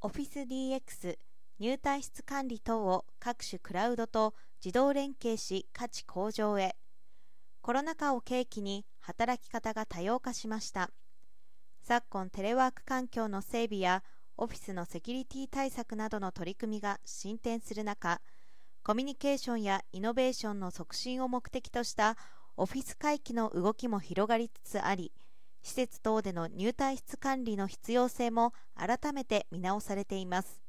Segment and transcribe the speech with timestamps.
[0.00, 1.18] Office DX
[1.58, 6.76] 入退室管理等を各種クラウドと自動連携し価値向上へ。
[7.62, 10.90] コロナ禍を契機に働き方が多様化しました。
[11.82, 14.04] 昨今テレワーク環境の整備や
[14.36, 18.20] オフィスのセキュリティ対策などの取り組みが進展する中
[18.84, 22.16] コミュニケーションやイノベーションの促進を目的とした
[22.56, 25.12] オフィス回帰の動きも広がりつつあり
[25.62, 30.62] 施設等での入退室管理の必要性も改めて見直されています。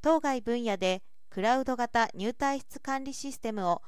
[0.00, 3.82] 当該分野でクラウド型入退室管理システムを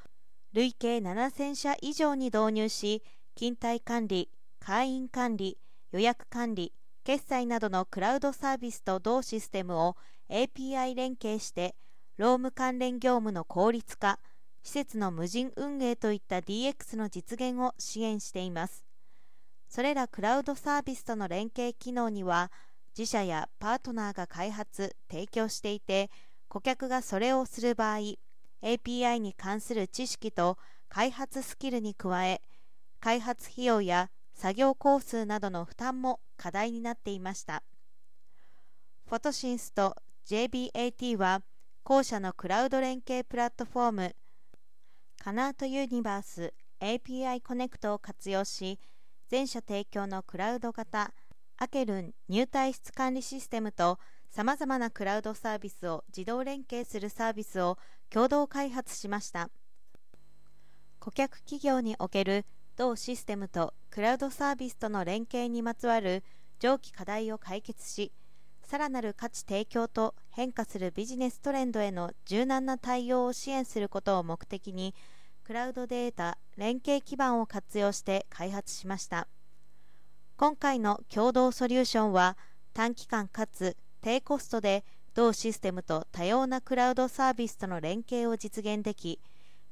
[0.52, 3.02] 累計7000社以上に導入し
[3.36, 5.58] 勤怠管理会員管理
[5.92, 6.72] 予約管理
[7.04, 9.96] 決済などのクラウドサービスと同システムを
[10.28, 11.74] API 連携して
[12.16, 14.18] 労務関連業務の効率化
[14.62, 18.89] 施設の無人運営といった DX の実現を支援しています。
[19.70, 22.50] それらクラウドサービスとの連携機能には
[22.98, 26.10] 自社やパートナーが開発提供していて
[26.48, 28.16] 顧客がそれをする場合
[28.62, 32.42] API に関する知識と開発スキルに加え
[32.98, 37.62] 開発費用や作業工数などの負担も課題になっていました。
[39.08, 39.94] フォトシンスと
[40.26, 41.42] JBAT は
[41.84, 44.16] 後者のクラウド連携プラットフォーム
[45.22, 48.78] カナートユニバース API コネクトを活用し
[49.30, 51.12] 全社提供のクラウド型
[51.56, 57.78] アケルン入退室管理システムとさまざまなクラウドサービスを自動連携するサービスを
[58.08, 59.48] 共同開発しました。
[60.98, 66.24] 顧客企業における同システムとクラウドサービスとの連携にまつわる
[66.58, 68.12] 上記課題を解決し
[68.64, 74.94] さらなる価値提供と変化するビジネストレンドへの柔軟な対応を支援することを目的に
[75.50, 79.26] クラウドデータ連携基盤を活用して開発しました。
[80.36, 82.36] 今回の共同ソリューションは
[82.72, 89.18] 短期間かつ低コストで同システムと多様なクラウドサービスとの連携を実現でき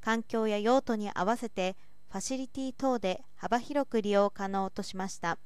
[0.01, 1.77] 環境や用途に合わせて
[2.11, 5.38] ファシリティ等で幅広く利用可能としました。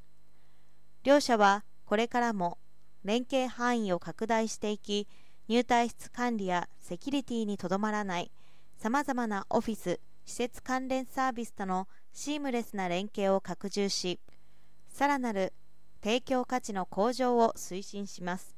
[1.04, 2.56] 両社はこれからも
[3.04, 5.08] 連携範囲を拡大していき
[5.48, 8.30] 入退室管理やセキュリティにとどまらない
[8.78, 14.20] さまざまなオフィス施設関連サービスとのシームレスな連携を拡充し
[14.88, 15.52] さらなる
[16.02, 18.54] 提供価値の向上を推進します。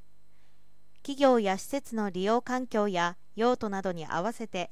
[1.03, 4.71] 企業や施設の利用環境や用途などに合わせて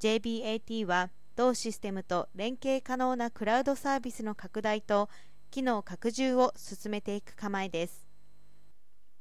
[0.00, 5.08] JBAT は同システムと連携可能なクラウドサービスの拡大と
[5.50, 8.09] 機能拡充を進めていく構えです。